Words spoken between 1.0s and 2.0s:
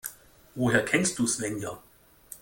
du Svenja?